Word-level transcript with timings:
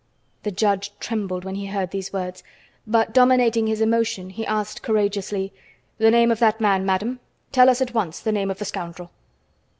The 0.41 0.49
judge 0.49 0.91
trembled 0.99 1.45
when 1.45 1.53
he 1.53 1.67
heard 1.67 1.91
these 1.91 2.11
words, 2.11 2.43
but, 2.87 3.13
dominating 3.13 3.67
his 3.67 3.81
emotion, 3.81 4.31
he 4.31 4.47
asked 4.47 4.81
courageously: 4.81 5.53
"The 5.99 6.09
name 6.09 6.31
of 6.31 6.39
that 6.39 6.59
man, 6.59 6.87
madame? 6.87 7.19
Tell 7.51 7.69
us 7.69 7.81
at 7.81 7.93
once 7.93 8.19
the 8.19 8.31
name 8.31 8.49
of 8.49 8.57
the 8.57 8.65
scoundrel!" 8.65 9.11